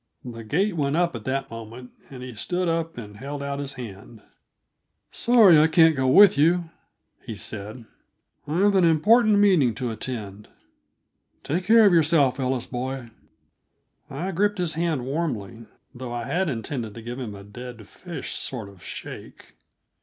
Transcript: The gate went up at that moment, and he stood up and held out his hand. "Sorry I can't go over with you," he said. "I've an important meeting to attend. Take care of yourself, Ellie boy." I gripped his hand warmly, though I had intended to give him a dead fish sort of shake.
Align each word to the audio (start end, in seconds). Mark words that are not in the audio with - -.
The 0.25 0.43
gate 0.43 0.75
went 0.75 0.95
up 0.95 1.13
at 1.15 1.25
that 1.25 1.51
moment, 1.51 1.91
and 2.09 2.23
he 2.23 2.33
stood 2.33 2.67
up 2.67 2.97
and 2.97 3.17
held 3.17 3.43
out 3.43 3.59
his 3.59 3.73
hand. 3.73 4.23
"Sorry 5.11 5.59
I 5.59 5.67
can't 5.67 5.95
go 5.95 6.05
over 6.07 6.15
with 6.17 6.39
you," 6.39 6.71
he 7.23 7.35
said. 7.35 7.85
"I've 8.47 8.73
an 8.73 8.83
important 8.83 9.37
meeting 9.37 9.75
to 9.75 9.91
attend. 9.91 10.47
Take 11.43 11.65
care 11.65 11.85
of 11.85 11.93
yourself, 11.93 12.39
Ellie 12.39 12.65
boy." 12.71 13.09
I 14.09 14.31
gripped 14.31 14.57
his 14.57 14.73
hand 14.73 15.05
warmly, 15.05 15.67
though 15.93 16.11
I 16.11 16.23
had 16.23 16.49
intended 16.49 16.95
to 16.95 17.03
give 17.03 17.19
him 17.19 17.35
a 17.35 17.43
dead 17.43 17.87
fish 17.87 18.33
sort 18.33 18.69
of 18.69 18.83
shake. 18.83 19.53